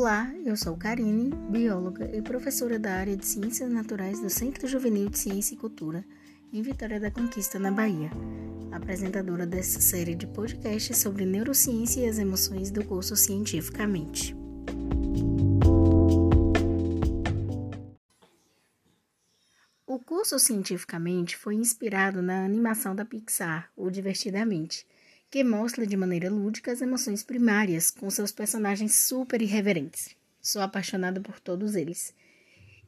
[0.00, 5.08] Olá, eu sou Karine, bióloga e professora da área de Ciências Naturais do Centro Juvenil
[5.08, 6.04] de Ciência e Cultura,
[6.52, 8.08] em Vitória da Conquista, na Bahia,
[8.70, 14.36] apresentadora dessa série de podcasts sobre neurociência e as emoções do curso Cientificamente.
[19.84, 24.86] O curso Cientificamente foi inspirado na animação da Pixar, o Divertidamente
[25.30, 30.16] que mostra de maneira lúdica as emoções primárias com seus personagens super irreverentes.
[30.40, 32.14] Sou apaixonada por todos eles.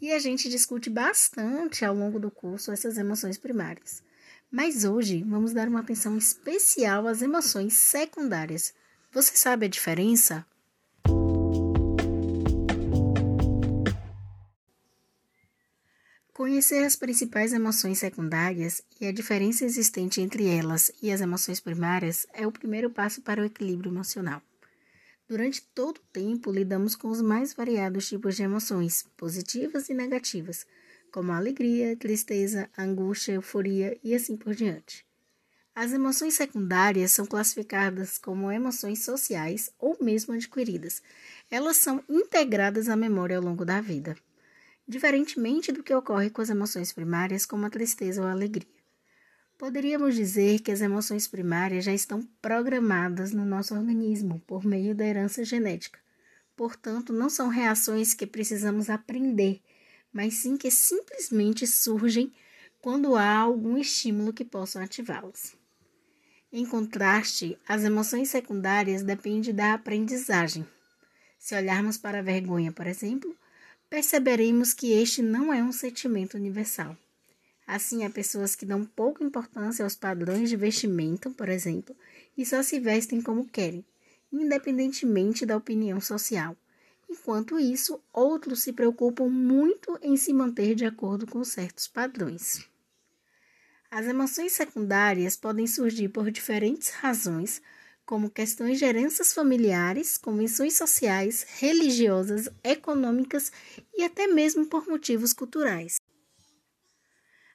[0.00, 4.02] E a gente discute bastante ao longo do curso essas emoções primárias.
[4.50, 8.74] Mas hoje vamos dar uma atenção especial às emoções secundárias.
[9.12, 10.44] Você sabe a diferença?
[16.34, 22.26] Conhecer as principais emoções secundárias e a diferença existente entre elas e as emoções primárias
[22.32, 24.42] é o primeiro passo para o equilíbrio emocional.
[25.28, 30.66] Durante todo o tempo, lidamos com os mais variados tipos de emoções, positivas e negativas,
[31.12, 35.06] como alegria, tristeza, angústia, euforia e assim por diante.
[35.72, 41.00] As emoções secundárias são classificadas como emoções sociais ou mesmo adquiridas.
[41.48, 44.16] Elas são integradas à memória ao longo da vida
[44.86, 48.68] diferentemente do que ocorre com as emoções primárias, como a tristeza ou a alegria.
[49.56, 55.06] Poderíamos dizer que as emoções primárias já estão programadas no nosso organismo por meio da
[55.06, 55.98] herança genética.
[56.56, 59.60] Portanto, não são reações que precisamos aprender,
[60.12, 62.32] mas sim que simplesmente surgem
[62.80, 65.56] quando há algum estímulo que possa ativá-las.
[66.52, 70.66] Em contraste, as emoções secundárias dependem da aprendizagem.
[71.38, 73.36] Se olharmos para a vergonha, por exemplo,
[73.94, 76.98] perceberemos que este não é um sentimento universal.
[77.64, 81.94] Assim, há pessoas que dão pouca importância aos padrões de vestimento, por exemplo,
[82.36, 83.84] e só se vestem como querem,
[84.32, 86.56] independentemente da opinião social.
[87.08, 92.68] Enquanto isso, outros se preocupam muito em se manter de acordo com certos padrões.
[93.92, 97.62] As emoções secundárias podem surgir por diferentes razões,
[98.06, 103.50] como questões de heranças familiares, convenções sociais, religiosas, econômicas
[103.94, 105.96] e até mesmo por motivos culturais.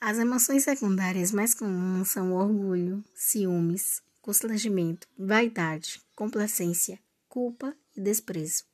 [0.00, 6.98] As emoções secundárias mais comuns são orgulho, ciúmes, constrangimento, vaidade, complacência,
[7.28, 8.64] culpa e desprezo.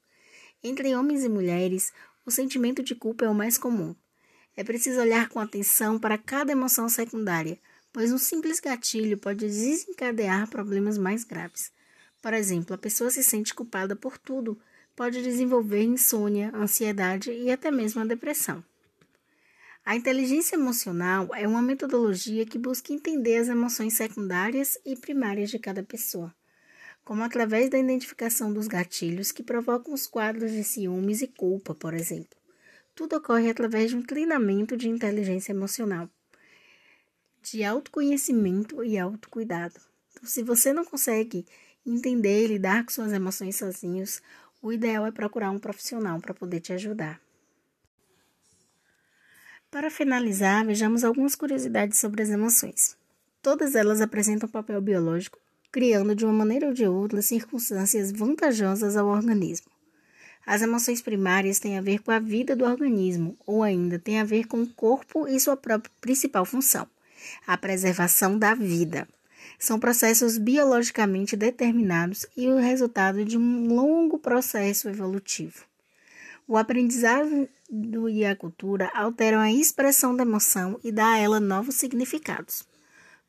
[0.63, 1.93] Entre homens e mulheres,
[2.25, 3.95] o sentimento de culpa é o mais comum.
[4.57, 7.59] É preciso olhar com atenção para cada emoção secundária
[7.97, 11.73] pois um simples gatilho pode desencadear problemas mais graves.
[12.21, 14.61] Por exemplo, a pessoa se sente culpada por tudo,
[14.95, 18.63] pode desenvolver insônia, ansiedade e até mesmo a depressão.
[19.83, 25.59] A inteligência emocional é uma metodologia que busca entender as emoções secundárias e primárias de
[25.59, 26.35] cada pessoa,
[27.03, 31.95] como através da identificação dos gatilhos que provocam os quadros de ciúmes e culpa, por
[31.95, 32.37] exemplo.
[32.95, 36.11] Tudo ocorre através de um treinamento de inteligência emocional
[37.53, 39.75] de autoconhecimento e autocuidado.
[40.11, 41.47] Então, se você não consegue
[41.87, 44.21] entender e lidar com suas emoções sozinhos,
[44.61, 47.21] o ideal é procurar um profissional para poder te ajudar.
[49.71, 52.97] Para finalizar, vejamos algumas curiosidades sobre as emoções.
[53.41, 55.39] Todas elas apresentam papel biológico,
[55.71, 59.71] criando de uma maneira ou de outra circunstâncias vantajosas ao organismo.
[60.45, 64.25] As emoções primárias têm a ver com a vida do organismo, ou ainda têm a
[64.25, 66.89] ver com o corpo e sua própria principal função
[67.47, 69.09] a preservação da vida.
[69.59, 75.65] São processos biologicamente determinados e o resultado de um longo processo evolutivo.
[76.49, 77.49] O aprendizado
[78.11, 82.65] e a cultura alteram a expressão da emoção e dá a ela novos significados.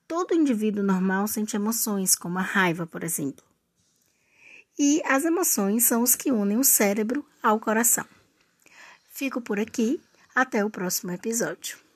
[0.08, 3.44] Todo indivíduo normal sente emoções, como a raiva, por exemplo.
[4.78, 8.06] E as emoções são os que unem o cérebro ao coração.
[9.12, 10.00] Fico por aqui,
[10.36, 11.87] até o próximo episódio.